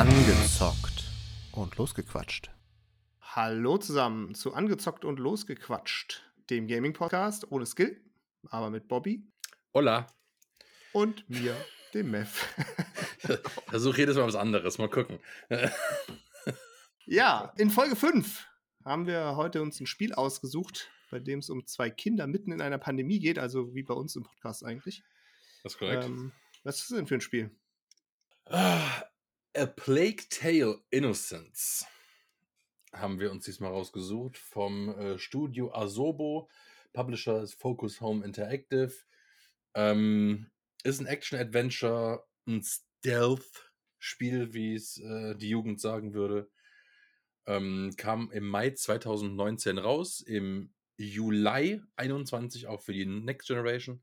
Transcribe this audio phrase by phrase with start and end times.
[0.00, 1.04] Angezockt
[1.52, 2.50] und losgequatscht.
[3.20, 8.02] Hallo zusammen zu Angezockt und Losgequatscht, dem Gaming-Podcast ohne Skill,
[8.48, 9.28] aber mit Bobby
[9.74, 10.06] Hola.
[10.94, 11.54] und mir,
[11.92, 12.46] dem Mev.
[13.68, 14.78] Versuch jedes Mal was anderes.
[14.78, 15.18] Mal gucken.
[17.04, 18.48] ja, in Folge 5
[18.86, 22.62] haben wir heute uns ein Spiel ausgesucht, bei dem es um zwei Kinder mitten in
[22.62, 25.02] einer Pandemie geht, also wie bei uns im Podcast eigentlich.
[25.62, 26.04] Das ist korrekt.
[26.04, 26.32] Ähm,
[26.64, 27.50] was ist das denn für ein Spiel?
[29.56, 31.84] A Plague Tale Innocence
[32.92, 36.48] haben wir uns diesmal rausgesucht vom äh, Studio Asobo.
[36.92, 38.92] Publisher ist Focus Home Interactive.
[39.74, 40.52] Ähm,
[40.84, 46.48] ist ein Action-Adventure, ein Stealth-Spiel, wie es äh, die Jugend sagen würde.
[47.46, 54.00] Ähm, kam im Mai 2019 raus, im Juli 21 auch für die Next Generation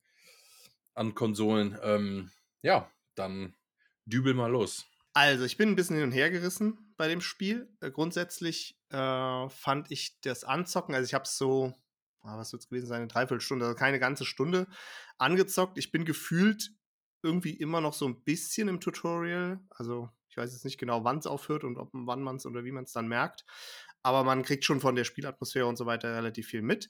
[0.93, 1.77] an Konsolen.
[1.81, 3.55] Ähm, ja, dann
[4.05, 4.85] dübel mal los.
[5.19, 7.75] Also, ich bin ein bisschen hin und her gerissen bei dem Spiel.
[7.81, 11.73] Äh, grundsätzlich äh, fand ich das Anzocken, also ich habe es so,
[12.21, 14.67] ah, was wird es gewesen sein, eine Dreiviertelstunde, also keine ganze Stunde
[15.17, 15.79] angezockt.
[15.79, 16.69] Ich bin gefühlt
[17.23, 19.59] irgendwie immer noch so ein bisschen im Tutorial.
[19.71, 22.63] Also, ich weiß jetzt nicht genau, wann es aufhört und ob, wann man es oder
[22.63, 23.43] wie man es dann merkt.
[24.03, 26.89] Aber man kriegt schon von der Spielatmosphäre und so weiter relativ viel mit.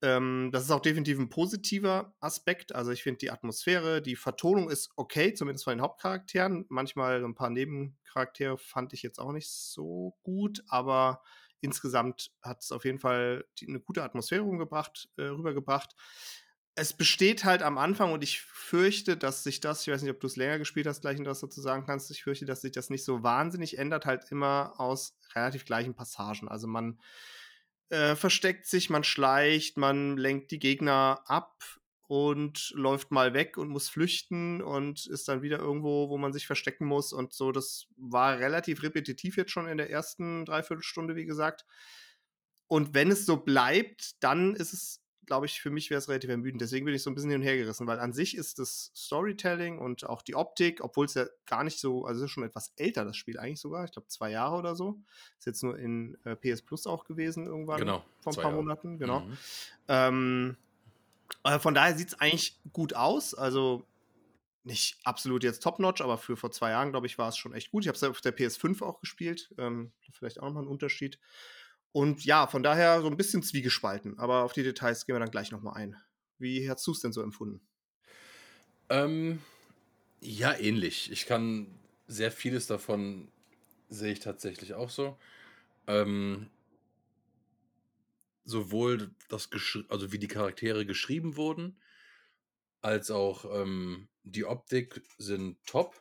[0.00, 2.74] Ähm, das ist auch definitiv ein positiver Aspekt.
[2.74, 6.66] Also ich finde die Atmosphäre, die Vertonung ist okay, zumindest von den Hauptcharakteren.
[6.68, 11.22] Manchmal ein paar Nebencharaktere fand ich jetzt auch nicht so gut, aber
[11.60, 15.96] insgesamt hat es auf jeden Fall die, eine gute Atmosphäre rumgebracht, äh, rübergebracht.
[16.76, 20.20] Es besteht halt am Anfang und ich fürchte, dass sich das, ich weiß nicht, ob
[20.20, 22.88] du es länger gespielt hast, gleich was dazu sagen kannst, ich fürchte, dass sich das
[22.88, 26.46] nicht so wahnsinnig ändert, halt immer aus relativ gleichen Passagen.
[26.46, 27.00] Also man
[27.90, 31.62] äh, versteckt sich, man schleicht, man lenkt die Gegner ab
[32.08, 36.46] und läuft mal weg und muss flüchten und ist dann wieder irgendwo, wo man sich
[36.46, 37.52] verstecken muss und so.
[37.52, 41.66] Das war relativ repetitiv jetzt schon in der ersten Dreiviertelstunde, wie gesagt.
[42.66, 46.30] Und wenn es so bleibt, dann ist es glaube ich, für mich wäre es relativ
[46.30, 46.60] ermüdend.
[46.60, 48.90] Deswegen bin ich so ein bisschen hin und her gerissen, weil an sich ist das
[48.96, 52.44] Storytelling und auch die Optik, obwohl es ja gar nicht so, also es ist schon
[52.44, 54.98] etwas älter, das Spiel eigentlich sogar, ich glaube zwei Jahre oder so.
[55.38, 58.56] Ist jetzt nur in äh, PS Plus auch gewesen irgendwann Genau, vor ein paar Jahre.
[58.56, 59.20] Monaten, genau.
[59.20, 59.38] Mhm.
[59.86, 60.56] Ähm,
[61.44, 63.34] äh, von daher sieht es eigentlich gut aus.
[63.34, 63.84] Also
[64.64, 67.70] nicht absolut jetzt top-notch, aber für vor zwei Jahren, glaube ich, war es schon echt
[67.70, 67.84] gut.
[67.84, 69.54] Ich habe es auf der PS5 auch gespielt.
[69.58, 71.18] Ähm, vielleicht auch nochmal ein Unterschied.
[71.92, 74.18] Und ja, von daher so ein bisschen zwiegespalten.
[74.18, 75.96] Aber auf die Details gehen wir dann gleich nochmal ein.
[76.38, 77.60] Wie hast du es denn so empfunden?
[78.88, 79.40] Ähm,
[80.20, 81.10] ja, ähnlich.
[81.10, 83.30] Ich kann sehr vieles davon
[83.88, 85.18] sehe ich tatsächlich auch so.
[85.86, 86.50] Ähm,
[88.44, 89.50] sowohl das
[89.88, 91.80] also wie die Charaktere geschrieben wurden,
[92.80, 96.00] als auch ähm, die Optik sind top.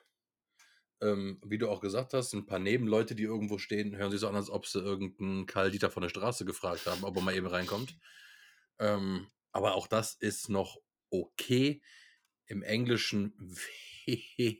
[0.99, 4.27] Ähm, wie du auch gesagt hast, ein paar Nebenleute, die irgendwo stehen, hören sich so
[4.27, 7.35] an, als ob sie irgendeinen Karl Dieter von der Straße gefragt haben, ob er mal
[7.35, 7.95] eben reinkommt.
[8.79, 10.77] Ähm, aber auch das ist noch
[11.09, 11.81] okay.
[12.45, 13.33] Im Englischen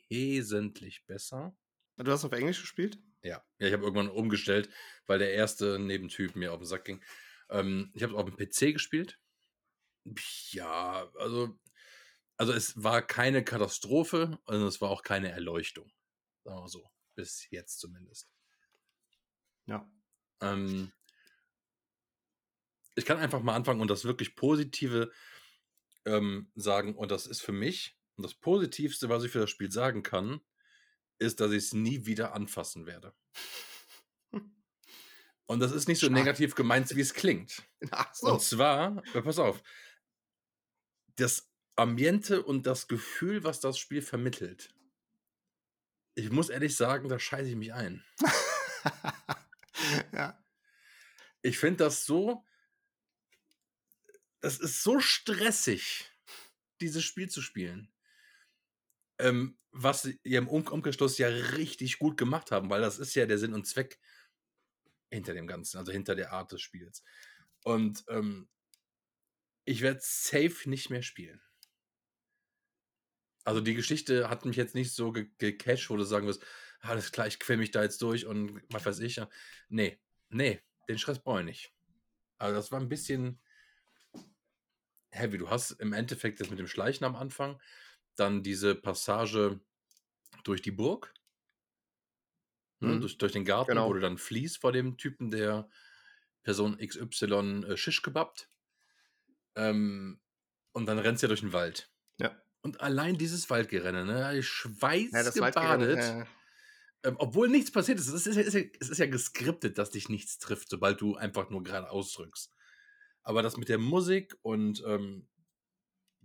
[0.10, 1.56] wesentlich besser.
[1.98, 3.00] Du hast auf Englisch gespielt?
[3.24, 4.70] Ja, ja ich habe irgendwann umgestellt,
[5.06, 7.04] weil der erste Nebentyp mir auf den Sack ging.
[7.50, 9.20] Ähm, ich habe es auf dem PC gespielt.
[10.52, 11.58] Ja, also,
[12.38, 15.92] also es war keine Katastrophe und es war auch keine Erleuchtung.
[16.48, 16.90] Sagen wir so.
[17.14, 18.30] Bis jetzt zumindest.
[19.66, 19.86] Ja.
[20.40, 20.94] Ähm,
[22.96, 25.12] ich kann einfach mal anfangen und das wirklich Positive
[26.06, 26.96] ähm, sagen.
[26.96, 30.40] Und das ist für mich, und das Positivste, was ich für das Spiel sagen kann,
[31.20, 33.14] ist, dass ich es nie wieder anfassen werde.
[35.48, 37.64] Und das ist nicht so negativ gemeint, wie es klingt.
[37.92, 39.64] Ach Und zwar, ja, pass auf,
[41.16, 44.77] das Ambiente und das Gefühl, was das Spiel vermittelt.
[46.18, 48.04] Ich muss ehrlich sagen, da scheiße ich mich ein.
[50.12, 50.44] ja.
[51.44, 52.44] Ich finde das so.
[54.42, 56.12] Das ist so stressig,
[56.82, 57.92] dieses Spiel zu spielen.
[59.20, 63.28] Ähm, was sie im Um- Umkehrschluss ja richtig gut gemacht haben, weil das ist ja
[63.28, 64.00] der Sinn und Zweck
[65.12, 67.04] hinter dem Ganzen, also hinter der Art des Spiels.
[67.64, 68.50] Und ähm,
[69.66, 71.42] ich werde safe nicht mehr spielen.
[73.48, 76.44] Also die Geschichte hat mich jetzt nicht so ge- gecatcht, wo du sagen wirst,
[76.82, 79.22] alles klar, ich quäl mich da jetzt durch und was weiß ich.
[79.70, 79.98] Nee,
[80.28, 80.60] nee,
[80.90, 81.74] den Stress brauche ich nicht.
[82.40, 83.40] Also das war ein bisschen
[85.12, 85.38] heavy.
[85.38, 87.58] Du hast im Endeffekt das mit dem Schleichen am Anfang,
[88.18, 89.62] dann diese Passage
[90.44, 91.14] durch die Burg,
[92.82, 93.00] ne, Mhm.
[93.00, 93.88] durch, durch den Garten, Genau.
[93.88, 95.70] wo du dann fließt vor dem Typen, der
[96.44, 98.50] Person XY äh, Shish gebabt.
[99.56, 100.20] Ähm,
[100.74, 101.90] und dann rennst du ja durch den Wald.
[102.20, 102.38] Ja.
[102.62, 104.48] Und allein dieses Waldgerenne, ne, ich
[106.06, 106.28] Ja, ja.
[107.04, 108.08] ähm, obwohl nichts passiert ist.
[108.08, 111.16] Es ist, ja, ist ja, es ist ja geskriptet, dass dich nichts trifft, sobald du
[111.16, 112.54] einfach nur gerade ausdrückst.
[113.24, 115.28] Aber das mit der Musik und ähm,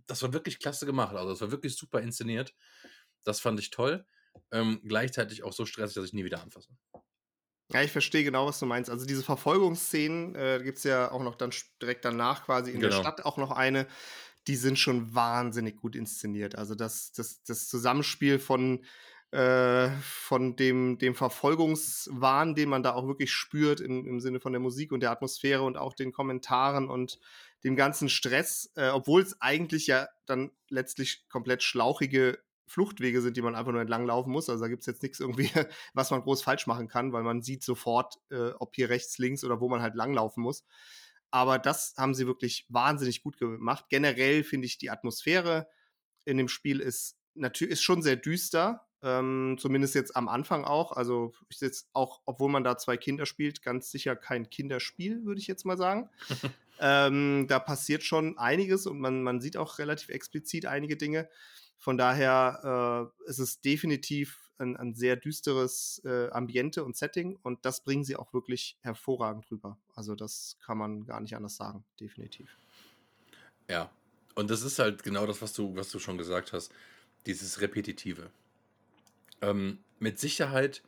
[0.06, 1.14] das war wirklich klasse gemacht.
[1.14, 2.54] Also, das war wirklich super inszeniert.
[3.24, 4.04] Das fand ich toll.
[4.50, 6.70] Ähm, gleichzeitig auch so stressig, dass ich nie wieder anfasse.
[7.72, 8.90] Ja, ich verstehe genau, was du meinst.
[8.90, 12.94] Also diese Verfolgungsszenen, äh, gibt es ja auch noch dann direkt danach quasi in genau.
[12.94, 13.86] der Stadt auch noch eine,
[14.46, 16.56] die sind schon wahnsinnig gut inszeniert.
[16.56, 18.84] Also das, das, das Zusammenspiel von,
[19.30, 24.52] äh, von dem, dem Verfolgungswahn, den man da auch wirklich spürt im, im Sinne von
[24.52, 27.18] der Musik und der Atmosphäre und auch den Kommentaren und
[27.64, 33.42] dem ganzen Stress, äh, obwohl es eigentlich ja dann letztlich komplett schlauchige Fluchtwege sind, die
[33.42, 34.48] man einfach nur entlang laufen muss.
[34.48, 35.50] Also da gibt es jetzt nichts irgendwie,
[35.94, 39.44] was man groß falsch machen kann, weil man sieht sofort, äh, ob hier rechts, links
[39.44, 40.64] oder wo man halt langlaufen muss.
[41.32, 43.86] Aber das haben sie wirklich wahnsinnig gut gemacht.
[43.88, 45.66] Generell finde ich die Atmosphäre
[46.24, 48.86] in dem Spiel ist natürlich ist schon sehr düster.
[49.04, 50.92] Ähm, zumindest jetzt am Anfang auch.
[50.92, 55.40] Also ist jetzt auch, obwohl man da zwei Kinder spielt, ganz sicher kein Kinderspiel, würde
[55.40, 56.08] ich jetzt mal sagen.
[56.80, 61.28] ähm, da passiert schon einiges und man, man sieht auch relativ explizit einige Dinge.
[61.78, 67.64] Von daher äh, ist es definitiv ein, ein sehr düsteres äh, Ambiente und Setting und
[67.64, 69.78] das bringen sie auch wirklich hervorragend rüber.
[69.94, 72.56] Also das kann man gar nicht anders sagen, definitiv.
[73.68, 73.90] Ja,
[74.34, 76.72] und das ist halt genau das, was du, was du schon gesagt hast,
[77.26, 78.30] dieses Repetitive.
[79.40, 80.82] Ähm, mit Sicherheit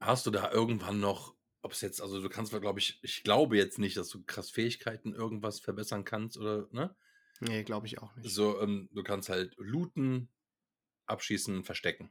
[0.00, 3.56] hast du da irgendwann noch, ob es jetzt, also du kannst, glaube ich, ich glaube
[3.56, 6.94] jetzt nicht, dass du krass Fähigkeiten irgendwas verbessern kannst oder, ne?
[7.40, 8.30] Nee, glaube ich auch nicht.
[8.30, 10.28] So, ähm, du kannst halt looten,
[11.06, 12.10] abschießen, verstecken.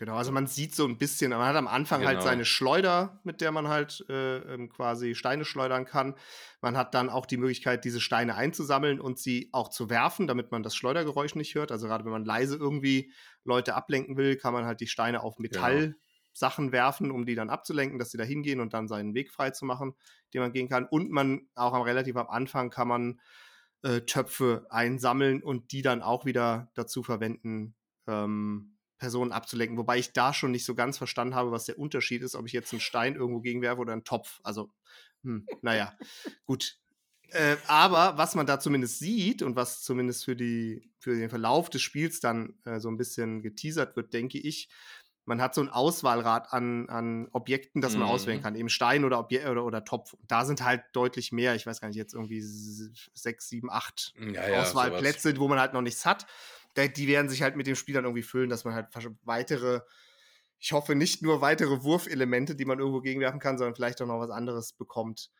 [0.00, 2.20] Genau, also man sieht so ein bisschen, man hat am Anfang halt genau.
[2.20, 6.14] halt seine Schleuder, mit der man halt äh, ähm, quasi Steine schleudern kann.
[6.62, 10.52] Man hat dann auch die Möglichkeit, diese Steine einzusammeln und sie auch zu werfen, damit
[10.52, 11.70] man das Schleudergeräusch nicht hört.
[11.70, 13.12] Also gerade wenn man leise irgendwie
[13.44, 15.50] Leute ablenken will, kann man halt die Steine auf genau.
[15.50, 16.72] Metallsachen genau.
[16.72, 19.66] werfen, um die dann abzulenken, dass sie da hingehen und dann seinen Weg frei zu
[19.66, 19.92] machen,
[20.32, 20.86] den man gehen kann.
[20.86, 23.20] Und man, auch am relativ am Anfang, kann man
[23.82, 27.74] äh, Töpfe einsammeln und die dann auch wieder dazu verwenden,
[28.06, 29.76] ähm, Personen abzulenken.
[29.76, 32.52] Wobei ich da schon nicht so ganz verstanden habe, was der Unterschied ist, ob ich
[32.52, 34.40] jetzt einen Stein irgendwo gegenwerfe oder einen Topf.
[34.44, 34.70] Also,
[35.24, 35.96] hm, naja,
[36.46, 36.78] gut.
[37.30, 41.70] Äh, aber was man da zumindest sieht und was zumindest für, die, für den Verlauf
[41.70, 44.68] des Spiels dann äh, so ein bisschen geteasert wird, denke ich,
[45.24, 48.14] man hat so ein Auswahlrad an, an Objekten, das man mhm.
[48.14, 48.56] auswählen kann.
[48.56, 50.16] Eben Stein oder, Obje oder, oder Topf.
[50.26, 52.40] Da sind halt deutlich mehr, ich weiß gar nicht, jetzt irgendwie
[53.14, 55.40] sechs, sieben, acht ja, ja, Auswahlplätze, sowas.
[55.40, 56.26] wo man halt noch nichts hat.
[56.88, 58.88] Die werden sich halt mit dem Spiel dann irgendwie füllen, dass man halt
[59.22, 59.80] weitere,
[60.58, 64.20] ich hoffe nicht nur weitere Wurfelemente, die man irgendwo gegenwerfen kann, sondern vielleicht auch noch
[64.20, 65.30] was anderes bekommt.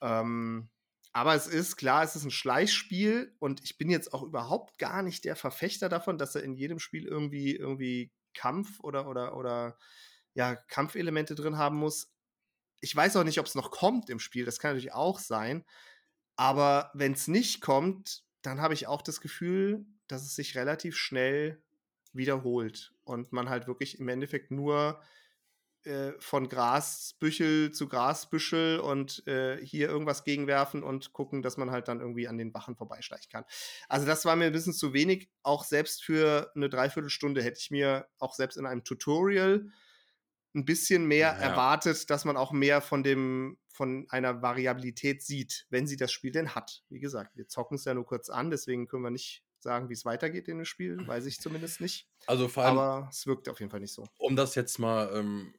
[0.00, 0.70] Ähm,
[1.12, 5.02] aber es ist klar, es ist ein Schleichspiel und ich bin jetzt auch überhaupt gar
[5.02, 9.76] nicht der Verfechter davon, dass er in jedem Spiel irgendwie, irgendwie Kampf oder, oder, oder
[10.34, 12.12] ja, Kampfelemente drin haben muss.
[12.80, 15.64] Ich weiß auch nicht, ob es noch kommt im Spiel, das kann natürlich auch sein.
[16.36, 20.96] Aber wenn es nicht kommt, dann habe ich auch das Gefühl, dass es sich relativ
[20.96, 21.62] schnell
[22.12, 25.00] wiederholt und man halt wirklich im Endeffekt nur
[25.84, 31.88] äh, von Grasbüchel zu Grasbüschel und äh, hier irgendwas gegenwerfen und gucken, dass man halt
[31.88, 33.44] dann irgendwie an den Wachen vorbeischleichen kann.
[33.88, 35.30] Also das war mir ein bisschen zu wenig.
[35.42, 39.70] Auch selbst für eine Dreiviertelstunde hätte ich mir auch selbst in einem Tutorial
[40.54, 41.38] ein bisschen mehr ja.
[41.38, 46.32] erwartet, dass man auch mehr von dem von einer Variabilität sieht, wenn sie das Spiel
[46.32, 46.82] denn hat.
[46.88, 49.94] Wie gesagt, wir zocken es ja nur kurz an, deswegen können wir nicht sagen, wie
[49.94, 52.08] es weitergeht in dem Spiel, weiß ich zumindest nicht.
[52.26, 54.06] Also vor allem, aber es wirkt auf jeden Fall nicht so.
[54.18, 55.54] Um das jetzt mal ähm,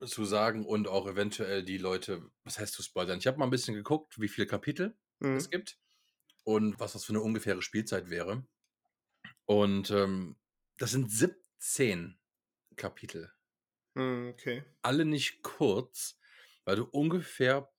[0.00, 3.18] zu sagen und auch eventuell die Leute, was heißt zu spoilern?
[3.18, 5.36] Ich habe mal ein bisschen geguckt, wie viele Kapitel mhm.
[5.36, 5.78] es gibt
[6.44, 8.46] und was das für eine ungefähre Spielzeit wäre.
[9.46, 10.36] Und ähm,
[10.78, 12.18] das sind 17
[12.76, 13.32] Kapitel.
[13.94, 14.64] Mhm, okay.
[14.82, 16.18] Alle nicht kurz,
[16.64, 17.72] weil du ungefähr,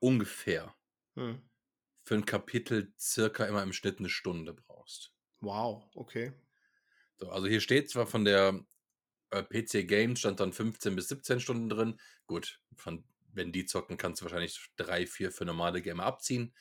[0.00, 0.74] ungefähr
[1.14, 1.42] mhm.
[2.04, 4.71] für ein Kapitel circa immer im Schnitt eine Stunde brauchst.
[5.40, 6.32] Wow, okay.
[7.16, 8.64] So, also hier steht zwar von der
[9.30, 12.00] äh, PC Games stand dann 15 bis 17 Stunden drin.
[12.26, 16.54] Gut, von, wenn die zocken, kannst du wahrscheinlich drei, vier für normale Gamer abziehen.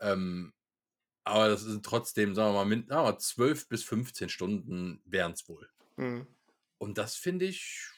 [0.00, 0.52] Ähm,
[1.24, 5.48] aber das sind trotzdem, sagen wir mal, mit, ah, 12 bis 15 Stunden wären es
[5.48, 5.68] wohl.
[5.96, 6.26] Mhm.
[6.78, 7.92] Und das finde ich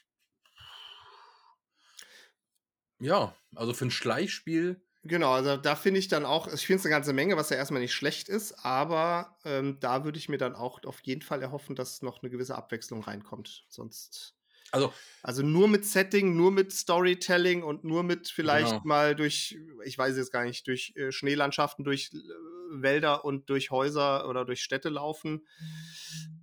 [3.00, 4.80] ja, also für ein Schleichspiel.
[5.06, 7.56] Genau, also da finde ich dann auch, ich finde es eine ganze Menge, was ja
[7.56, 11.42] erstmal nicht schlecht ist, aber ähm, da würde ich mir dann auch auf jeden Fall
[11.42, 13.66] erhoffen, dass noch eine gewisse Abwechslung reinkommt.
[13.68, 14.34] Sonst.
[14.72, 14.92] Also,
[15.22, 18.82] also nur mit Setting, nur mit Storytelling und nur mit vielleicht genau.
[18.84, 23.70] mal durch, ich weiß jetzt gar nicht, durch äh, Schneelandschaften, durch äh, Wälder und durch
[23.70, 25.46] Häuser oder durch Städte laufen.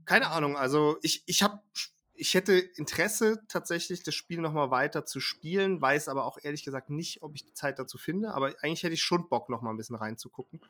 [0.06, 1.60] Keine Ahnung, also ich, ich habe
[2.22, 6.92] ich hätte Interesse tatsächlich, das Spiel nochmal weiter zu spielen, weiß aber auch ehrlich gesagt
[6.92, 8.36] nicht, ob ich die Zeit dazu finde.
[8.36, 10.62] Aber eigentlich hätte ich schon Bock, nochmal ein bisschen reinzugucken.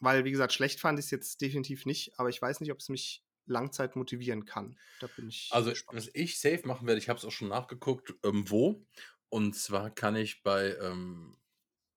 [0.00, 2.78] Weil, wie gesagt, schlecht fand ich es jetzt definitiv nicht, aber ich weiß nicht, ob
[2.78, 4.76] es mich Langzeit motivieren kann.
[4.98, 5.48] Da bin ich.
[5.52, 5.96] Also, gespannt.
[5.96, 8.84] was ich safe machen werde, ich habe es auch schon nachgeguckt, ähm, wo.
[9.28, 11.36] Und zwar kann ich bei, ähm,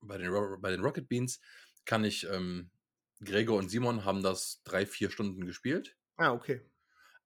[0.01, 0.31] bei, den,
[0.61, 1.39] bei den Rocket Beans,
[1.85, 2.69] kann ich, ähm,
[3.23, 5.97] Gregor und Simon haben das drei, vier Stunden gespielt.
[6.15, 6.61] Ah, okay.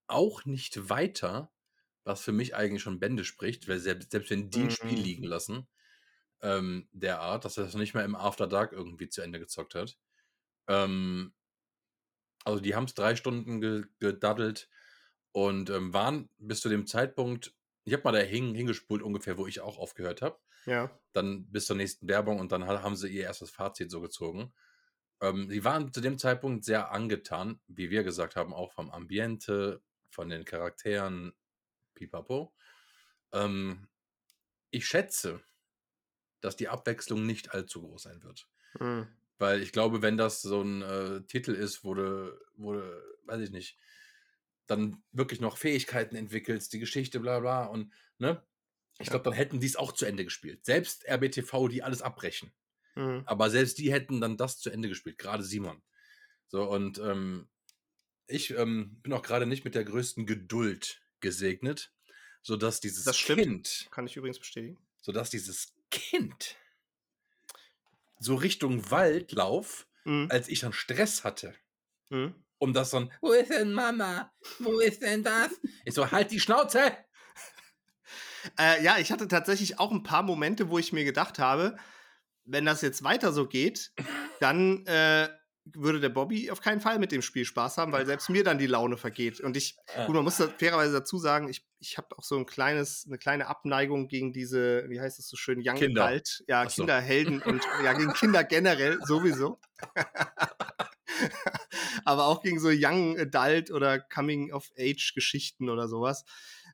[0.08, 1.52] Auch nicht weiter
[2.08, 5.24] was für mich eigentlich schon Bände spricht, weil selbst, selbst wenn die ein Spiel liegen
[5.24, 5.30] Mhm.
[5.30, 5.68] lassen,
[6.42, 9.76] ähm, der Art, dass er das nicht mehr im After Dark irgendwie zu Ende gezockt
[9.76, 9.98] hat.
[10.68, 11.34] Ähm,
[12.46, 14.70] also die haben es drei Stunden ge gedaddelt
[15.32, 19.48] und ähm, waren bis zu dem Zeitpunkt, ich habe mal da hing, hingespult ungefähr, wo
[19.48, 20.40] ich auch aufgehört habe.
[20.66, 21.00] Ja.
[21.14, 24.54] Dann bis zur nächsten Werbung und dann ha- haben sie ihr erstes Fazit so gezogen.
[25.22, 29.84] Ähm, sie waren zu dem Zeitpunkt sehr angetan, wie wir gesagt haben, auch vom Ambiente,
[30.10, 31.34] von den Charakteren,
[31.98, 32.56] pipapo.
[33.34, 33.90] Ähm,
[34.72, 35.42] ich schätze,
[36.42, 38.48] dass die Abwechslung nicht allzu groß sein wird.
[38.80, 39.18] Mhm.
[39.40, 43.42] Weil ich glaube, wenn das so ein äh, Titel ist, wo du, wo du, weiß
[43.42, 43.78] ich nicht,
[44.68, 48.44] dann wirklich noch Fähigkeiten entwickelst, die Geschichte, bla bla und, ne?
[49.00, 49.12] Ich Ja.
[49.12, 50.66] glaube, dann hätten die es auch zu Ende gespielt.
[50.66, 52.54] Selbst RBTV, die alles abbrechen.
[52.96, 53.26] Mhm.
[53.26, 55.84] Aber selbst die hätten dann das zu Ende gespielt, gerade Simon.
[56.48, 57.50] So, und ähm,
[58.28, 61.92] ich ähm, bin auch gerade nicht mit der größten Geduld gesegnet,
[62.42, 63.42] sodass dieses Das stimmt.
[63.42, 64.78] Kind, Kann ich übrigens bestätigen.
[65.02, 66.56] sodass dieses Kind
[68.20, 70.28] so Richtung Waldlauf, Mhm.
[70.32, 71.54] als ich dann Stress hatte,
[72.10, 72.34] Mhm.
[72.58, 74.34] um das dann, wo ist denn Mama?
[74.60, 75.52] Wo ist denn das?
[75.86, 76.96] Ich so, halt die Schnauze!
[78.58, 81.76] Äh, ja, ich hatte tatsächlich auch ein paar Momente, wo ich mir gedacht habe,
[82.46, 83.92] wenn das jetzt weiter so geht,
[84.40, 85.28] dann äh,
[85.76, 88.58] würde der Bobby auf keinen Fall mit dem Spiel Spaß haben, weil selbst mir dann
[88.58, 89.40] die Laune vergeht.
[89.42, 92.46] Und ich, gut, man muss da fairerweise dazu sagen, ich, ich habe auch so ein
[92.46, 96.06] kleines, eine kleine Abneigung gegen diese, wie heißt es so schön, Young Kinder.
[96.06, 96.84] Adult, ja, Ach so.
[96.84, 99.60] Kinderhelden und ja, gegen Kinder generell sowieso.
[102.06, 106.24] Aber auch gegen so Young Adult oder Coming of Age Geschichten oder sowas.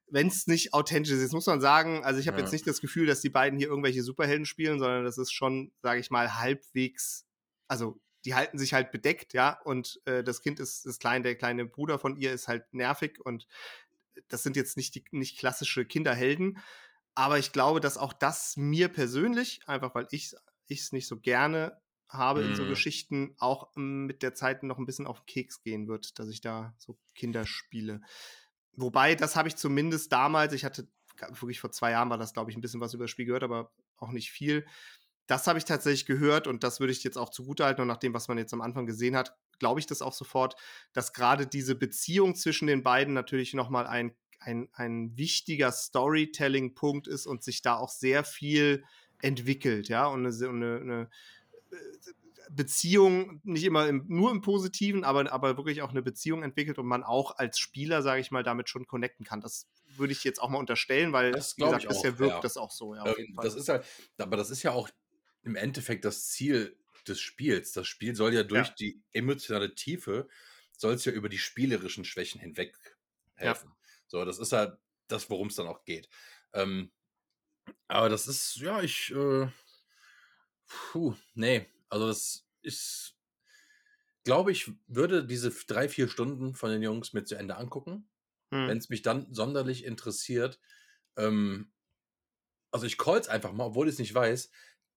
[0.07, 2.43] Wenn es nicht authentisch ist, Jetzt muss man sagen, also ich habe Ja.
[2.43, 5.71] jetzt nicht das Gefühl, dass die beiden hier irgendwelche Superhelden spielen, sondern das ist schon,
[5.81, 7.25] sage ich mal, halbwegs,
[7.67, 11.35] also die halten sich halt bedeckt, ja, und äh, das Kind ist, ist klein, der
[11.35, 13.47] kleine Bruder von ihr ist halt nervig und
[14.27, 16.59] das sind jetzt nicht die nicht klassische Kinderhelden,
[17.15, 20.33] aber ich glaube, dass auch das mir persönlich, einfach weil ich
[20.69, 22.69] es nicht so gerne habe in so Mhm.
[22.69, 26.29] Geschichten, auch mm, mit der Zeit noch ein bisschen auf den Keks gehen wird, dass
[26.29, 28.01] ich da so Kinder spiele.
[28.75, 30.87] Wobei, das habe ich zumindest damals, ich hatte
[31.39, 33.43] wirklich vor zwei Jahren war das, glaube ich, ein bisschen was über das Spiel gehört,
[33.43, 34.65] aber auch nicht viel.
[35.27, 37.81] Das habe ich tatsächlich gehört und das würde ich jetzt auch zugutehalten.
[37.81, 40.55] Und nach dem, was man jetzt am Anfang gesehen hat, glaube ich das auch sofort,
[40.91, 47.25] dass gerade diese Beziehung zwischen den beiden natürlich nochmal ein, ein, ein wichtiger Storytelling-Punkt ist
[47.25, 48.83] und sich da auch sehr viel
[49.21, 51.09] entwickelt, ja, und eine, eine, eine
[52.49, 56.85] Beziehung, nicht immer im, nur im Positiven, aber, aber wirklich auch eine Beziehung entwickelt und
[56.85, 59.41] man auch als Spieler, sage ich mal, damit schon connecten kann.
[59.41, 62.41] Das würde ich jetzt auch mal unterstellen, weil, Das wie gesagt, bisher wirkt ja.
[62.41, 63.45] das auch so, ja, auf Ähm, jeden Fall.
[63.45, 63.85] das ist halt,
[64.17, 64.89] aber das ist ja auch
[65.43, 67.73] im Endeffekt das Ziel des Spiels.
[67.73, 68.75] Das Spiel soll ja durch Ja.
[68.75, 70.27] die emotionale Tiefe,
[70.77, 72.75] soll es ja über die spielerischen Schwächen hinweg
[73.35, 73.73] helfen.
[74.07, 76.09] So, das ist ja das, worum es dann auch geht.
[76.53, 76.91] Ähm,
[77.87, 79.47] aber das ist, ja, ich, äh,
[80.67, 83.17] puh, nee, also das ist,
[84.23, 88.09] glaube ich, würde diese drei, vier Stunden von den Jungs mit zu Ende angucken
[88.51, 88.69] Hm.
[88.69, 90.59] wenn es mich dann sonderlich interessiert,
[91.17, 91.73] ähm,
[92.71, 94.51] also ich call's einfach mal, obwohl ich es nicht weiß,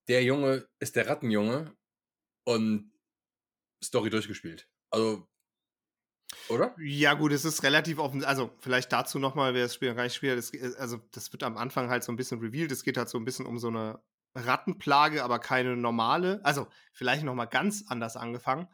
[0.09, 1.77] der Junge ist der Rattenjunge
[2.45, 2.93] und
[3.85, 4.69] Story durchgespielt.
[4.91, 5.29] Also,
[6.49, 6.77] oder?
[6.79, 8.25] Ja, gut, es ist relativ offen.
[8.25, 10.39] Also, vielleicht dazu nochmal, wer das Spiel gar spielt.
[10.39, 12.73] Das, ge- also, das wird am Anfang halt so ein bisschen revealed.
[12.73, 14.01] Es geht halt so ein bisschen um so eine
[14.35, 16.41] Rattenplage, aber keine normale.
[16.45, 18.69] Also, vielleicht nochmal ganz anders angefangen.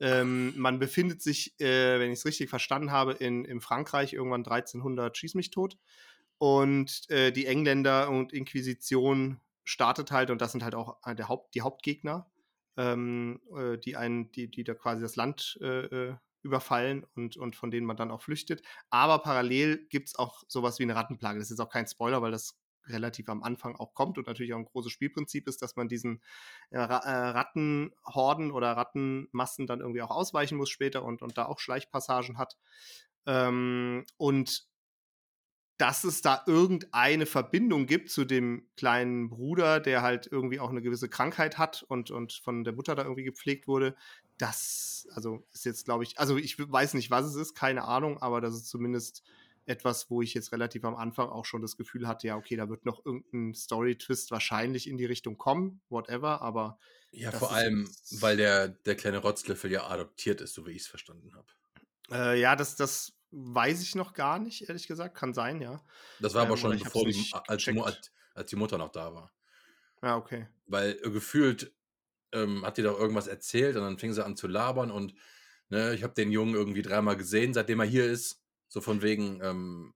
[0.00, 4.42] Ähm, man befindet sich, äh, wenn ich es richtig verstanden habe, in, in Frankreich irgendwann
[4.44, 5.78] 1300 Schieß mich tot.
[6.38, 11.28] Und äh, die Engländer und Inquisition startet halt, und das sind halt auch äh, der
[11.28, 12.30] Haupt, die Hauptgegner,
[12.76, 17.56] ähm, äh, die, einen, die, die da quasi das Land äh, äh, überfallen und, und
[17.56, 18.62] von denen man dann auch flüchtet.
[18.90, 21.38] Aber parallel gibt es auch sowas wie eine Rattenplage.
[21.38, 22.56] Das ist jetzt auch kein Spoiler, weil das
[22.86, 26.22] relativ am Anfang auch kommt und natürlich auch ein großes Spielprinzip ist, dass man diesen
[26.70, 31.58] äh, Ra Rattenhorden oder Rattenmassen dann irgendwie auch ausweichen muss später und, und da auch
[31.58, 32.56] Schleichpassagen hat.
[33.26, 34.68] Ähm, und
[35.78, 40.80] dass es da irgendeine Verbindung gibt zu dem kleinen Bruder, der halt irgendwie auch eine
[40.80, 43.94] gewisse Krankheit hat und, und von der Mutter da irgendwie gepflegt wurde,
[44.38, 48.18] das, also ist jetzt, glaube ich, also ich weiß nicht, was es ist, keine Ahnung,
[48.22, 49.22] aber das ist zumindest
[49.66, 52.68] etwas, wo ich jetzt relativ am Anfang auch schon das Gefühl hatte, ja, okay, da
[52.68, 56.78] wird noch irgendein Story-Twist wahrscheinlich in die Richtung kommen, whatever, aber.
[57.10, 57.90] Ja, vor allem,
[58.20, 61.46] weil der, der kleine Rotzlöffel ja adoptiert ist, so wie ich es verstanden habe.
[62.10, 65.14] Äh, ja, das, das weiß ich noch gar nicht, ehrlich gesagt.
[65.14, 65.82] Kann sein, ja.
[66.20, 67.82] Das war ähm, aber schon bevor die, als, die,
[68.34, 69.32] als die Mutter noch da war.
[70.02, 70.48] Ja, okay.
[70.66, 71.72] Weil äh, gefühlt
[72.32, 75.14] ähm, hat die doch irgendwas erzählt und dann fing sie an zu labern und
[75.68, 78.42] ne, ich habe den Jungen irgendwie dreimal gesehen, seitdem er hier ist.
[78.68, 79.40] So von wegen.
[79.42, 79.94] Ähm,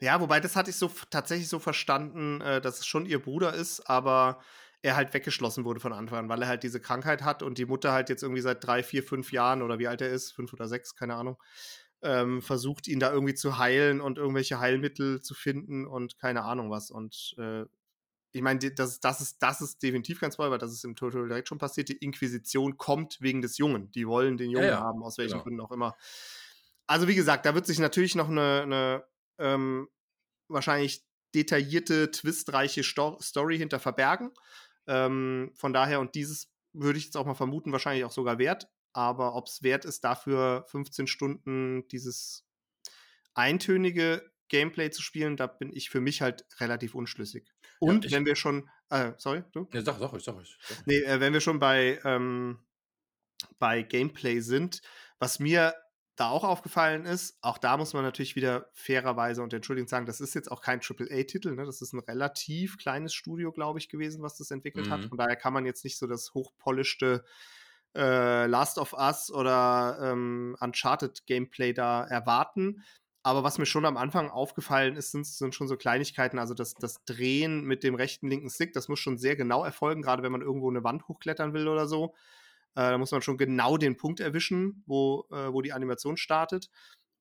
[0.00, 3.54] ja, wobei das hatte ich so tatsächlich so verstanden, äh, dass es schon ihr Bruder
[3.54, 4.40] ist, aber
[4.82, 7.64] er halt weggeschlossen wurde von Anfang an, weil er halt diese Krankheit hat und die
[7.64, 10.52] Mutter halt jetzt irgendwie seit drei, vier, fünf Jahren oder wie alt er ist, fünf
[10.52, 11.38] oder sechs, keine Ahnung,
[12.04, 16.70] ähm, versucht ihn da irgendwie zu heilen und irgendwelche Heilmittel zu finden und keine Ahnung
[16.70, 16.90] was.
[16.90, 17.64] Und äh,
[18.32, 21.28] ich meine, das, das, ist, das ist definitiv ganz toll, weil das ist im Tutorial
[21.28, 21.88] direkt schon passiert.
[21.88, 23.90] Die Inquisition kommt wegen des Jungen.
[23.92, 24.80] Die wollen den Jungen ja, ja.
[24.80, 25.42] haben, aus welchen genau.
[25.44, 25.96] Gründen auch immer.
[26.86, 29.04] Also, wie gesagt, da wird sich natürlich noch eine, eine
[29.38, 29.88] ähm,
[30.48, 34.30] wahrscheinlich detaillierte, twistreiche Sto Story hinter verbergen.
[34.86, 38.68] Ähm, von daher, und dieses würde ich jetzt auch mal vermuten, wahrscheinlich auch sogar wert.
[38.94, 42.46] Aber ob es wert ist, dafür 15 Stunden dieses
[43.34, 47.52] eintönige Gameplay zu spielen, da bin ich für mich halt relativ unschlüssig.
[47.80, 49.68] Und ja, wenn wir schon, äh, sorry, du?
[49.72, 50.56] Ja, sag, sag ich, sag ich.
[50.86, 52.64] Nee, äh, wenn wir schon bei, ähm,
[53.58, 54.80] bei Gameplay sind,
[55.18, 55.74] was mir
[56.16, 60.20] da auch aufgefallen ist, auch da muss man natürlich wieder fairerweise und entschuldigend sagen, das
[60.20, 61.64] ist jetzt auch kein AAA-Titel, ne?
[61.64, 64.90] das ist ein relativ kleines Studio, glaube ich, gewesen, was das entwickelt mhm.
[64.90, 65.04] hat.
[65.06, 67.24] Von daher kann man jetzt nicht so das hochpolischte
[67.94, 72.82] äh, Last of Us oder ähm, Uncharted Gameplay da erwarten.
[73.22, 76.38] Aber was mir schon am Anfang aufgefallen ist, sind, sind schon so Kleinigkeiten.
[76.38, 80.02] Also das, das Drehen mit dem rechten, linken Stick, das muss schon sehr genau erfolgen,
[80.02, 82.14] gerade wenn man irgendwo eine Wand hochklettern will oder so.
[82.74, 86.68] Äh, da muss man schon genau den Punkt erwischen, wo, äh, wo die Animation startet.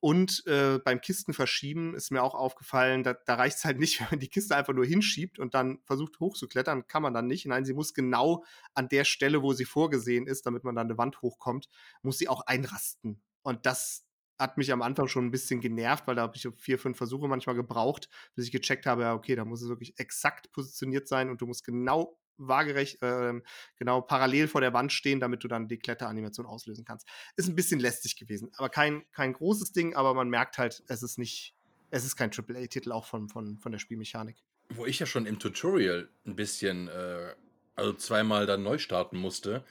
[0.03, 3.99] Und äh, beim Kisten verschieben ist mir auch aufgefallen, da, da reicht es halt nicht,
[4.01, 7.45] wenn man die Kiste einfach nur hinschiebt und dann versucht hochzuklettern, kann man dann nicht.
[7.45, 10.97] Nein, sie muss genau an der Stelle, wo sie vorgesehen ist, damit man dann eine
[10.97, 11.69] Wand hochkommt,
[12.01, 13.21] muss sie auch einrasten.
[13.43, 14.05] Und das
[14.37, 17.29] hat mich am Anfang schon ein bisschen genervt, weil da habe ich vier, fünf Versuche
[17.29, 21.29] manchmal gebraucht, bis ich gecheckt habe, ja, okay, da muss es wirklich exakt positioniert sein
[21.29, 23.33] und du musst genau waagerecht, äh,
[23.77, 27.07] genau parallel vor der Wand stehen, damit du dann die Kletteranimation auslösen kannst.
[27.35, 31.03] Ist ein bisschen lästig gewesen, aber kein, kein großes Ding, aber man merkt halt, es
[31.03, 31.55] ist nicht,
[31.89, 34.37] es ist kein AAA-Titel auch von, von, von der Spielmechanik.
[34.69, 37.35] Wo ich ja schon im Tutorial ein bisschen, äh,
[37.75, 39.63] also zweimal dann neu starten musste,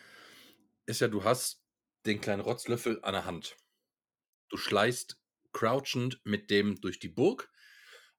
[0.87, 1.63] ist ja, du hast
[2.07, 3.57] den kleinen Rotzlöffel an der Hand.
[4.49, 5.19] Du schleißt
[5.53, 7.51] crouchend mit dem durch die Burg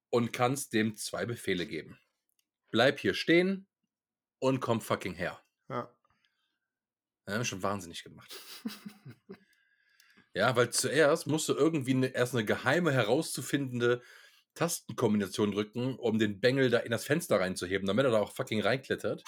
[0.09, 1.99] und kannst dem zwei Befehle geben.
[2.71, 3.67] Bleib hier stehen,
[4.43, 5.41] und komm fucking her.
[5.69, 5.89] Ja.
[7.25, 8.37] Das haben schon wahnsinnig gemacht.
[10.33, 14.01] ja, weil zuerst musst du irgendwie ne, erst eine geheime herauszufindende
[14.53, 18.61] Tastenkombination drücken, um den Bengel da in das Fenster reinzuheben, damit er da auch fucking
[18.61, 19.23] reinklettert.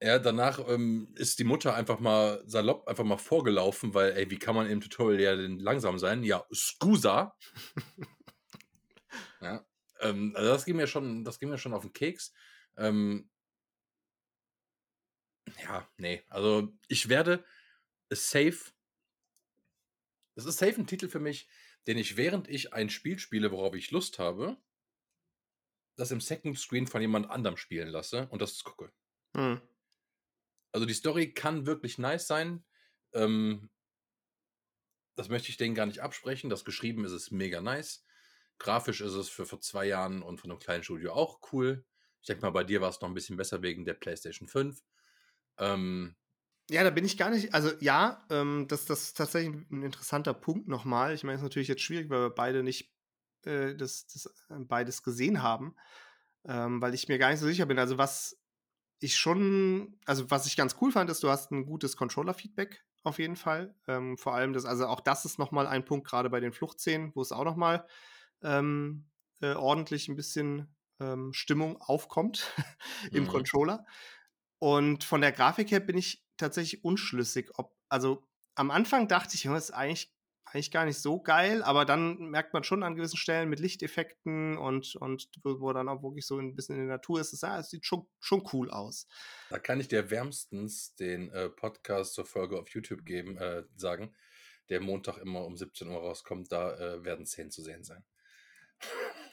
[0.00, 4.38] Ja, danach ähm, ist die Mutter einfach mal salopp einfach mal vorgelaufen, weil, ey, wie
[4.38, 6.24] kann man im Tutorial ja denn langsam sein?
[6.24, 7.36] Ja, Scusa.
[9.42, 9.66] ja,
[10.00, 12.32] ähm, also das ging mir schon, das ging mir schon auf den Keks.
[12.78, 13.28] Ähm,
[15.62, 16.22] ja, nee.
[16.28, 17.44] Also ich werde
[18.10, 18.72] safe.
[20.34, 21.48] Es ist safe ein Titel für mich,
[21.86, 24.56] den ich, während ich ein Spiel spiele, worauf ich Lust habe,
[25.96, 28.92] das im Second Screen von jemand anderem spielen lasse und das gucke.
[29.34, 29.60] Hm.
[30.70, 32.64] Also die Story kann wirklich nice sein.
[33.12, 33.68] Ähm,
[35.16, 36.50] das möchte ich denen gar nicht absprechen.
[36.50, 38.04] Das geschrieben ist es mega nice.
[38.58, 41.84] Grafisch ist es für vor zwei Jahren und von einem kleinen Studio auch cool.
[42.20, 44.82] Ich denke mal, bei dir war es noch ein bisschen besser wegen der PlayStation 5.
[45.58, 46.16] Ähm,
[46.70, 47.54] ja, da bin ich gar nicht.
[47.54, 51.14] Also ja, ähm, das, das ist tatsächlich ein interessanter Punkt nochmal.
[51.14, 52.92] Ich meine, es ist natürlich jetzt schwierig, weil wir beide nicht
[53.44, 55.76] äh, das, das äh, beides gesehen haben,
[56.44, 57.78] ähm, weil ich mir gar nicht so sicher bin.
[57.78, 58.38] Also was
[59.00, 63.18] ich schon, also was ich ganz cool fand, ist, du hast ein gutes Controller-Feedback auf
[63.18, 63.74] jeden Fall.
[63.86, 67.12] Ähm, vor allem das, also auch das ist nochmal ein Punkt, gerade bei den Fluchtszenen,
[67.14, 67.86] wo es auch nochmal
[68.42, 69.06] ähm,
[69.40, 72.52] äh, ordentlich ein bisschen ähm, Stimmung aufkommt
[73.12, 73.28] im mhm.
[73.28, 73.86] Controller.
[74.58, 79.42] Und von der Grafik her bin ich tatsächlich unschlüssig, ob, also am Anfang dachte ich,
[79.42, 80.12] das ist eigentlich,
[80.44, 84.56] eigentlich gar nicht so geil, aber dann merkt man schon an gewissen Stellen mit Lichteffekten
[84.56, 87.58] und, und wo, dann auch wirklich so ein bisschen in der Natur ist, es, ja,
[87.58, 89.06] es sieht schon, schon cool aus.
[89.50, 94.14] Da kann ich dir wärmstens den äh, Podcast zur Folge auf YouTube geben, äh, sagen,
[94.70, 98.04] der Montag immer um 17 Uhr rauskommt, da äh, werden Szenen zu sehen sein.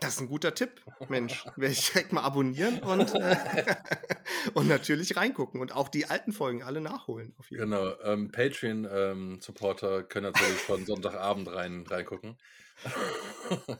[0.00, 1.44] Das ist ein guter Tipp, Mensch.
[1.56, 3.76] Werde ich direkt mal abonnieren und, äh,
[4.54, 7.34] und natürlich reingucken und auch die alten Folgen alle nachholen.
[7.38, 12.38] Auf jeden genau, ähm, Patreon-Supporter ähm, können natürlich von Sonntagabend rein, reingucken.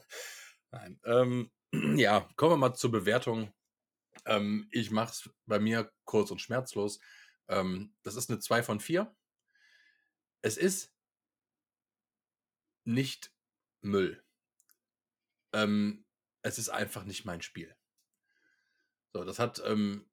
[0.71, 0.99] Nein.
[1.05, 1.51] Ähm,
[1.97, 3.53] ja, kommen wir mal zur Bewertung.
[4.25, 6.99] Ähm, ich mache es bei mir kurz und schmerzlos.
[7.47, 9.13] Ähm, das ist eine 2 von 4.
[10.41, 10.93] Es ist
[12.83, 13.31] nicht
[13.81, 14.23] Müll.
[15.53, 16.04] Ähm,
[16.45, 17.75] es ist einfach nicht mein Spiel.
[19.13, 20.07] So, das hat ähm,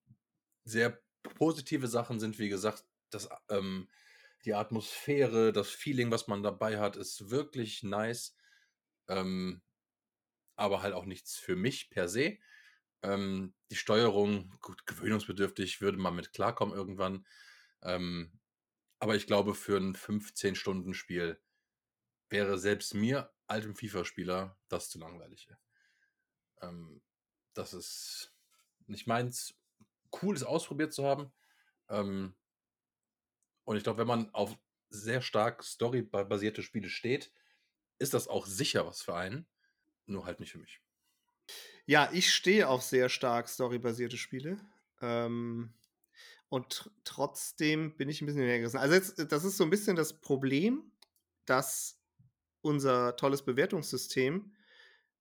[0.65, 3.91] sehr positive Sachen, sind wie gesagt, das, ähm,
[4.47, 8.35] die Atmosphäre, das Feeling, was man dabei hat, ist wirklich nice.
[9.09, 9.61] Ähm,
[10.57, 12.39] aber halt auch nichts für mich per se.
[13.03, 17.27] Ähm, die Steuerung, gut, gewöhnungsbedürftig, würde man mit klarkommen irgendwann.
[17.83, 18.41] Ähm,
[19.01, 21.39] aber ich glaube, für ein 15-Stunden-Spiel
[22.31, 25.49] wäre selbst mir, altem FIFA-Spieler, das zu langweilig.
[26.63, 27.03] Ähm,
[27.55, 28.33] das ist
[28.87, 29.55] nicht meins.
[30.23, 31.33] Cool ist ausprobiert zu haben.
[31.89, 32.35] Ähm,
[33.65, 34.57] und ich glaube, wenn man auf
[34.91, 37.33] sehr stark storybasierte Spiele steht,
[37.99, 39.47] ist das auch sicher was für einen.
[40.07, 40.81] Nur halt nicht für mich.
[41.87, 44.61] Ja, ich stehe auf sehr stark storybasierte Spiele.
[45.01, 45.75] Ähm,
[46.49, 48.79] und trotzdem bin ich ein bisschen hergerissen.
[48.79, 50.93] Also jetzt, das ist so ein bisschen das Problem,
[51.47, 52.01] dass
[52.61, 54.55] unser tolles Bewertungssystem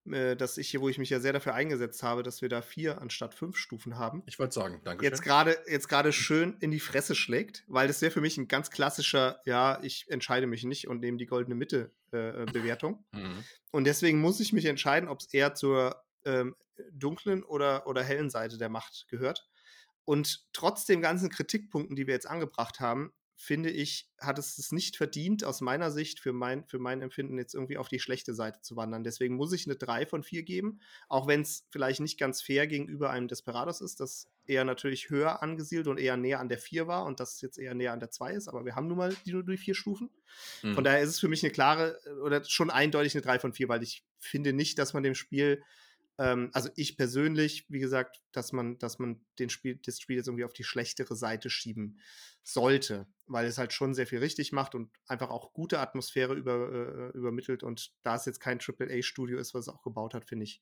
[0.06, 3.02] dass ich hier, wo ich mich ja sehr dafür eingesetzt habe, dass wir da vier
[3.02, 4.24] anstatt fünf Stufen haben.
[4.26, 5.06] Ich wollte sagen, danke.
[5.06, 8.48] Jetzt gerade jetzt gerade schön in die Fresse schlägt, weil das wäre für mich ein
[8.48, 13.06] ganz klassischer, ja, ich entscheide mich nicht und nehme die goldene Mitte äh, äh Bewertung.
[13.14, 13.44] Mhm.
[13.72, 16.56] Und deswegen muss ich mich entscheiden, ob es eher zur ähm,
[16.92, 19.48] dunklen oder, oder hellen Seite der Macht gehört.
[20.06, 24.72] Und trotz den ganzen Kritikpunkten, die wir jetzt angebracht haben, finde ich, hat es es
[24.72, 28.36] nicht verdient, aus meiner Sicht, für mein, für mein Empfinden, jetzt irgendwie auf die schlechte
[28.36, 29.04] Seite zu wandern.
[29.04, 32.68] Deswegen muss ich eine 3 von 4 geben, auch wenn es vielleicht nicht ganz fair
[32.68, 36.86] gegenüber einem Desperados ist, das eher natürlich höher angesiedelt und eher näher an der 4
[36.86, 39.16] war und das jetzt eher näher an der 2 ist, aber wir haben nun mal
[39.26, 40.12] die, nur die vier Stufen.
[40.62, 40.76] Mhm.
[40.76, 43.70] Von daher ist es für mich eine klare oder schon eindeutig eine 3 von 4,
[43.70, 45.64] weil ich finde nicht, dass man dem Spiel
[46.22, 50.28] ähm, also ich persönlich, wie gesagt, dass man, dass man den Spiel, das Spiel jetzt
[50.28, 52.00] irgendwie auf die schlechtere Seite schieben
[52.44, 56.72] sollte, weil es halt schon sehr viel richtig macht und einfach auch gute Atmosphäre über,
[56.72, 57.64] äh, übermittelt.
[57.64, 60.62] Und da es jetzt kein AAA-Studio ist, was es auch gebaut hat, finde ich,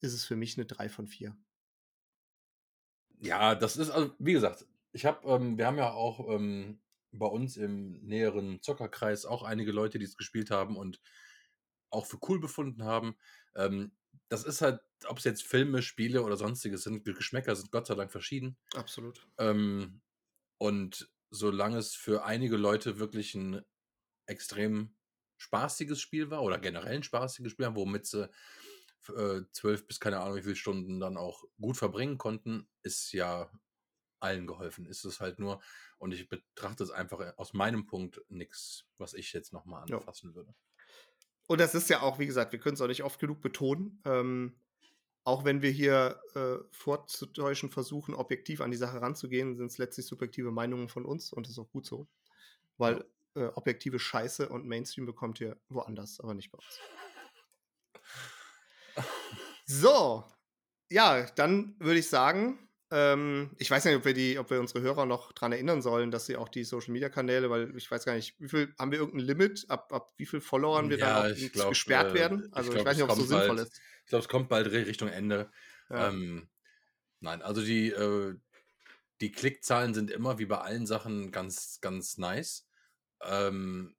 [0.00, 1.36] ist es für mich eine 3 von 4.
[3.20, 6.80] Ja, das ist, also, wie gesagt, ich habe, ähm, wir haben ja auch ähm,
[7.12, 11.00] bei uns im näheren Zockerkreis auch einige Leute, die es gespielt haben und
[11.90, 13.16] auch für cool befunden haben.
[13.54, 13.92] Ähm,
[14.28, 17.94] das ist halt, ob es jetzt Filme, Spiele oder sonstiges sind, Geschmäcker sind Gott sei
[17.94, 18.56] Dank verschieden.
[18.74, 19.26] Absolut.
[19.38, 20.00] Ähm,
[20.58, 23.62] und solange es für einige Leute wirklich ein
[24.26, 24.94] extrem
[25.38, 28.30] spaßiges Spiel war oder generell ein spaßiges Spiel, womit sie
[29.08, 33.50] äh, zwölf bis keine Ahnung wie viele Stunden dann auch gut verbringen konnten, ist ja
[34.20, 34.86] allen geholfen.
[34.86, 35.60] Ist es halt nur,
[35.98, 40.34] und ich betrachte es einfach aus meinem Punkt nichts, was ich jetzt nochmal anfassen ja.
[40.36, 40.54] würde.
[41.46, 44.02] Und das ist ja auch, wie gesagt, wir können es auch nicht oft genug betonen.
[44.04, 44.60] Ähm,
[45.24, 50.06] auch wenn wir hier äh, vorzutäuschen versuchen, objektiv an die Sache ranzugehen, sind es letztlich
[50.06, 52.08] subjektive Meinungen von uns und das ist auch gut so.
[52.76, 53.04] Weil
[53.34, 56.80] äh, objektive Scheiße und Mainstream bekommt ihr woanders, aber nicht bei uns.
[59.66, 60.24] So,
[60.90, 62.58] ja, dann würde ich sagen,
[62.90, 66.10] ähm, ich weiß nicht, ob wir, die, ob wir unsere Hörer noch daran erinnern sollen,
[66.10, 68.92] dass sie auch die Social Media Kanäle, weil ich weiß gar nicht, wie viel, haben
[68.92, 72.48] wir irgendein Limit, ab, ab wie viel Followern wir ja, da glaub, gesperrt äh, werden?
[72.52, 73.80] Also ich, glaub, ich weiß nicht, ob es so sinnvoll ist.
[74.08, 75.50] Ich glaube, es kommt bald Richtung Ende.
[75.90, 76.08] Ja.
[76.08, 76.48] Ähm,
[77.20, 78.34] nein, also die, äh,
[79.20, 82.66] die Klickzahlen sind immer wie bei allen Sachen ganz, ganz nice.
[83.20, 83.94] Ähm,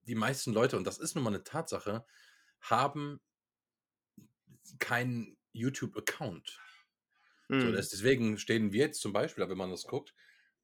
[0.00, 2.06] die meisten Leute, und das ist nun mal eine Tatsache,
[2.62, 3.20] haben
[4.78, 6.58] keinen YouTube-Account.
[7.50, 7.74] So, mhm.
[7.74, 10.14] das, deswegen stehen wir jetzt zum Beispiel, wenn man das guckt,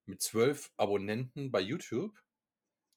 [0.06, 2.18] mit zwölf Abonnenten bei YouTube,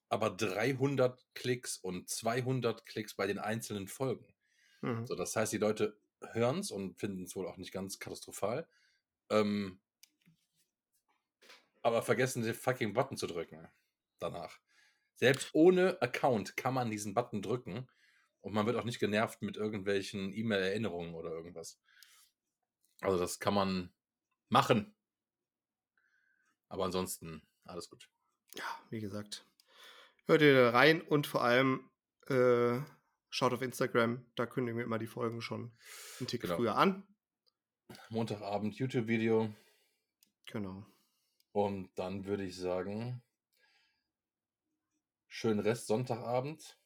[0.08, 4.33] aber 300 Klicks und 200 Klicks bei den einzelnen Folgen.
[4.84, 5.06] Mhm.
[5.06, 5.96] So, das heißt, die Leute
[6.32, 8.68] hören es und finden es wohl auch nicht ganz katastrophal.
[9.30, 9.80] Ähm,
[11.82, 13.66] aber vergessen den fucking Button zu drücken
[14.18, 14.58] danach.
[15.14, 17.88] Selbst ohne Account kann man diesen Button drücken
[18.40, 21.80] und man wird auch nicht genervt mit irgendwelchen E-Mail-Erinnerungen oder irgendwas.
[23.00, 23.92] Also das kann man
[24.50, 24.94] machen.
[26.68, 28.10] Aber ansonsten alles gut.
[28.54, 29.46] Ja, wie gesagt.
[30.26, 31.90] Hört ihr da rein und vor allem
[32.28, 32.80] äh,
[33.34, 35.72] schaut auf Instagram, da kündigen wir immer die Folgen schon
[36.20, 36.54] einen Tick genau.
[36.54, 37.02] früher an.
[38.08, 39.52] Montagabend YouTube-Video.
[40.46, 40.86] Genau.
[41.50, 43.22] Und dann würde ich sagen,
[45.26, 46.78] schönen Rest Sonntagabend.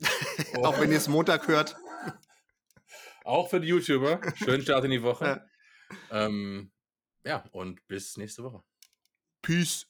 [0.62, 1.76] Auch wenn ihr es Montag hört.
[3.24, 4.20] Auch für die YouTuber.
[4.36, 5.48] Schönen Start in die Woche.
[6.10, 6.72] Ja, ähm,
[7.24, 8.62] ja und bis nächste Woche.
[9.40, 9.86] Peace.